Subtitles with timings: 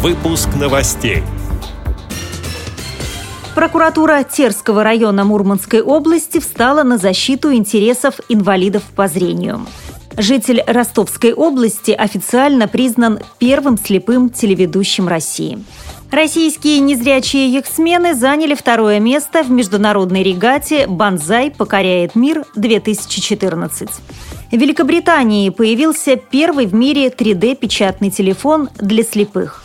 [0.00, 1.24] Выпуск новостей.
[3.56, 9.66] Прокуратура Терского района Мурманской области встала на защиту интересов инвалидов по зрению.
[10.16, 15.58] Житель Ростовской области официально признан первым слепым телеведущим России.
[16.12, 23.90] Российские незрячие яхтсмены заняли второе место в международной регате «Бонзай покоряет мир-2014».
[24.52, 29.64] В Великобритании появился первый в мире 3D-печатный телефон для слепых.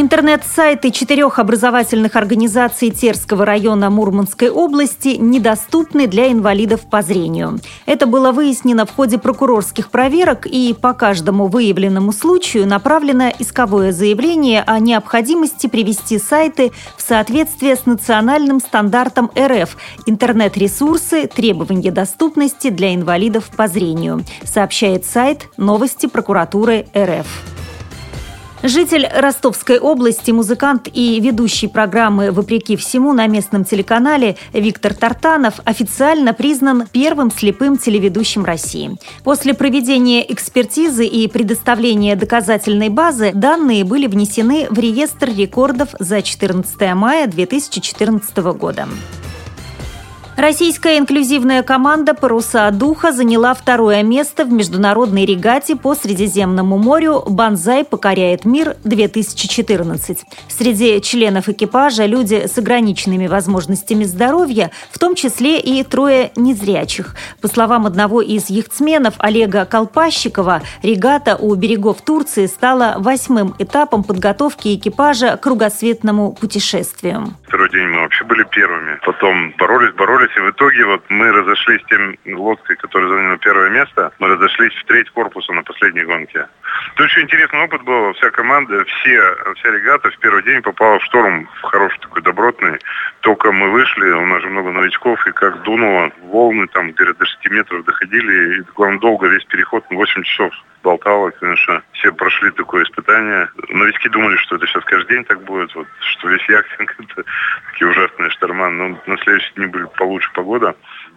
[0.00, 7.58] Интернет-сайты четырех образовательных организаций Терского района Мурманской области недоступны для инвалидов по зрению.
[7.84, 14.62] Это было выяснено в ходе прокурорских проверок и по каждому выявленному случаю направлено исковое заявление
[14.64, 21.26] о необходимости привести сайты в соответствие с национальным стандартом РФ «Интернет-ресурсы.
[21.26, 27.57] Требования доступности для инвалидов по зрению», сообщает сайт «Новости прокуратуры РФ».
[28.62, 36.34] Житель Ростовской области, музыкант и ведущий программы «Вопреки всему» на местном телеканале Виктор Тартанов официально
[36.34, 38.98] признан первым слепым телеведущим России.
[39.22, 46.94] После проведения экспертизы и предоставления доказательной базы данные были внесены в реестр рекордов за 14
[46.94, 48.88] мая 2014 года.
[50.38, 57.84] Российская инклюзивная команда «Паруса духа» заняла второе место в международной регате по Средиземному морю «Бонзай
[57.84, 60.18] покоряет мир-2014».
[60.46, 67.16] Среди членов экипажа люди с ограниченными возможностями здоровья, в том числе и трое незрячих.
[67.42, 74.76] По словам одного из яхтсменов Олега Колпащикова, регата у берегов Турции стала восьмым этапом подготовки
[74.76, 77.34] экипажа к кругосветному путешествию.
[77.48, 79.00] Второй день мы вообще были первыми.
[79.04, 84.12] Потом боролись, боролись, и в итоге вот мы разошлись тем лодкой, которая заняла первое место,
[84.18, 86.46] мы разошлись в треть корпуса на последней гонке.
[86.96, 88.12] Тут еще интересный опыт был.
[88.14, 92.78] Вся команда, все, вся регата в первый день попала в шторм, в хороший такой добротный.
[93.20, 97.26] Только мы вышли, у нас же много новичков, и как дунуло, волны там где-то до
[97.26, 100.52] 6 метров доходили, и главное, долго весь переход, 8 часов
[100.82, 101.82] болтало, конечно.
[101.92, 103.48] Все прошли такое испытание.
[103.68, 107.24] Новички думали, что это сейчас каждый день так будет, вот, что весь яхтинг это
[107.72, 108.70] такие ужасные шторма.
[108.70, 110.74] Но на следующий день были получше погода.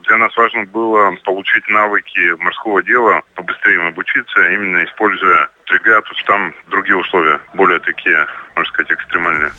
[0.08, 6.06] Для нас важно было получить навыки морского дела, побыстрее им обучиться, именно используя фрегат.
[6.26, 9.52] Там другие условия, более такие, можно сказать, экстремальные.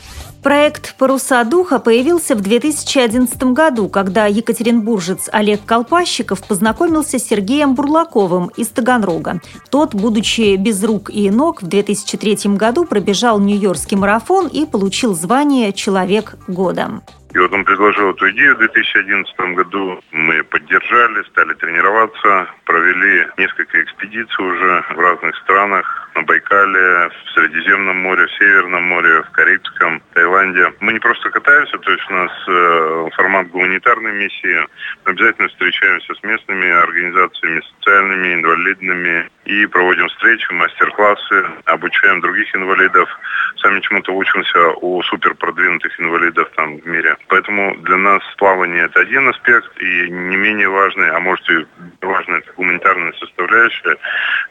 [0.43, 8.49] Проект «Паруса духа» появился в 2011 году, когда екатеринбуржец Олег Колпащиков познакомился с Сергеем Бурлаковым
[8.57, 9.39] из Таганрога.
[9.71, 15.71] Тот, будучи без рук и ног, в 2003 году пробежал Нью-Йоркский марафон и получил звание
[15.71, 17.01] «Человек года».
[17.33, 19.99] И вот он предложил эту идею в 2011 году.
[20.11, 27.97] Мы поддержали, стали тренироваться, провели несколько экспедиций уже в разных странах, на Байкале, в Средиземном
[27.97, 30.73] море, в Северном море, в Карибском, Таиланде.
[30.79, 34.67] Мы не просто катаемся, то есть у нас э, формат гуманитарной миссии.
[35.05, 43.09] Мы обязательно встречаемся с местными организациями, социальными, инвалидными и проводим встречи, мастер-классы, обучаем других инвалидов.
[43.57, 47.15] Сами чему-то учимся у супер продвинутых инвалидов там в мире.
[47.27, 51.65] Поэтому для нас плавание это один аспект, и не менее важный, а может и
[52.01, 53.97] важная гуманитарная составляющая.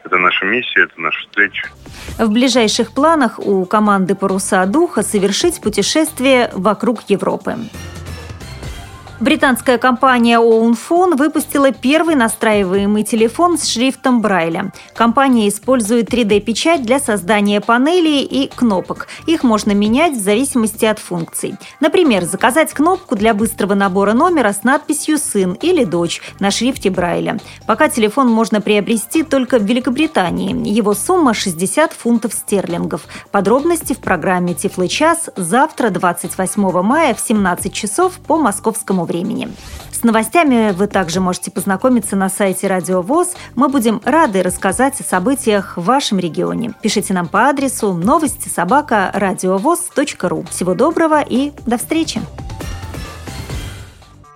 [0.03, 1.67] Это наша миссия, это наша встреча.
[2.19, 7.55] В ближайших планах у команды «Паруса духа» совершить путешествие вокруг Европы.
[9.19, 14.71] Британская компания Ownphone выпустила первый настраиваемый телефон с шрифтом Брайля.
[14.95, 19.07] Компания использует 3D-печать для создания панелей и кнопок.
[19.27, 21.55] Их можно менять в зависимости от функций.
[21.79, 27.37] Например, заказать кнопку для быстрого набора номера с надписью «Сын» или «Дочь» на шрифте Брайля.
[27.67, 30.67] Пока телефон можно приобрести только в Великобритании.
[30.67, 33.01] Его сумма 60 фунтов стерлингов.
[33.31, 39.49] Подробности в программе «Тифлы час» завтра, 28 мая в 17 часов по московскому времени.
[39.91, 43.29] С новостями вы также можете познакомиться на сайте Радио ВОЗ.
[43.55, 46.73] Мы будем рады рассказать о событиях в вашем регионе.
[46.81, 49.11] Пишите нам по адресу новости собака
[50.27, 50.43] ру.
[50.49, 52.21] Всего доброго и до встречи!